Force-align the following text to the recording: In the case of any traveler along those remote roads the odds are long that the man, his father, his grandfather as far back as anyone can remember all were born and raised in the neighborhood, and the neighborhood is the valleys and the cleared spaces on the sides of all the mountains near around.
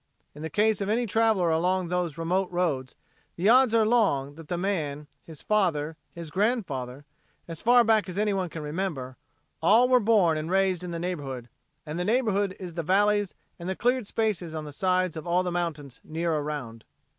In 0.33 0.41
the 0.41 0.49
case 0.49 0.81
of 0.81 0.89
any 0.89 1.05
traveler 1.05 1.51
along 1.51 1.89
those 1.89 2.17
remote 2.17 2.49
roads 2.49 2.95
the 3.35 3.49
odds 3.49 3.75
are 3.75 3.85
long 3.85 4.33
that 4.33 4.47
the 4.47 4.57
man, 4.57 5.05
his 5.23 5.43
father, 5.43 5.95
his 6.11 6.31
grandfather 6.31 7.05
as 7.47 7.61
far 7.61 7.83
back 7.83 8.09
as 8.09 8.17
anyone 8.17 8.49
can 8.49 8.63
remember 8.63 9.15
all 9.61 9.87
were 9.87 9.99
born 9.99 10.39
and 10.39 10.49
raised 10.49 10.83
in 10.83 10.89
the 10.89 10.97
neighborhood, 10.97 11.49
and 11.85 11.99
the 11.99 12.03
neighborhood 12.03 12.55
is 12.59 12.73
the 12.73 12.81
valleys 12.81 13.35
and 13.59 13.69
the 13.69 13.75
cleared 13.75 14.07
spaces 14.07 14.55
on 14.55 14.65
the 14.65 14.73
sides 14.73 15.15
of 15.15 15.27
all 15.27 15.43
the 15.43 15.51
mountains 15.51 15.99
near 16.03 16.33
around. 16.33 16.83